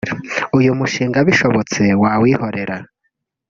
uyu 0.57 0.71
mushinga 0.79 1.19
bishobotse 1.27 1.81
wawihorera” 2.01 2.77